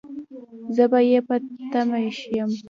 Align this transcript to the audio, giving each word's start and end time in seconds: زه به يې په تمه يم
زه 0.75 0.83
به 0.91 0.99
يې 1.09 1.19
په 1.27 1.35
تمه 1.71 1.99
يم 2.37 2.51